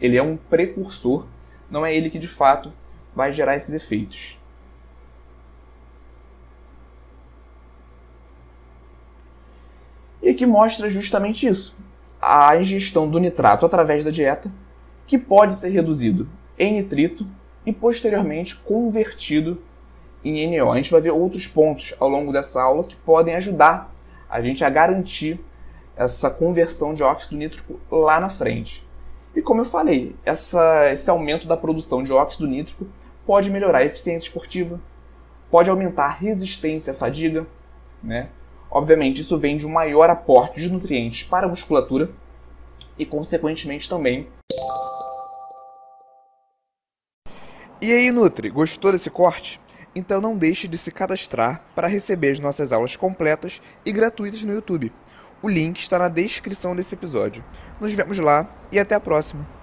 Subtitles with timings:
[0.00, 1.26] Ele é um precursor,
[1.70, 2.72] não é ele que de fato
[3.14, 4.38] vai gerar esses efeitos.
[10.22, 11.76] E aqui mostra justamente isso:
[12.20, 14.50] a ingestão do nitrato através da dieta,
[15.06, 16.28] que pode ser reduzido
[16.58, 17.26] em nitrito
[17.64, 19.62] e posteriormente convertido
[20.24, 20.72] em NO.
[20.72, 23.94] A gente vai ver outros pontos ao longo dessa aula que podem ajudar
[24.28, 25.40] a gente a garantir
[25.96, 28.86] essa conversão de óxido nítrico lá na frente.
[29.34, 32.86] E como eu falei, essa, esse aumento da produção de óxido nítrico
[33.26, 34.80] pode melhorar a eficiência esportiva,
[35.50, 37.46] pode aumentar a resistência à fadiga,
[38.02, 38.28] né?
[38.70, 42.10] Obviamente, isso vem de um maior aporte de nutrientes para a musculatura
[42.96, 44.28] e, consequentemente, também.
[47.82, 49.60] E aí, Nutri, gostou desse corte?
[49.94, 54.52] Então não deixe de se cadastrar para receber as nossas aulas completas e gratuitas no
[54.52, 54.92] YouTube.
[55.42, 57.44] O link está na descrição desse episódio.
[57.80, 59.59] Nos vemos lá e até a próxima!